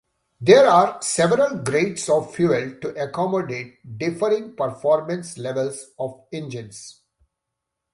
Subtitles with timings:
[0.39, 7.03] There are several grades of fuel to accommodate differing performance levels of engines.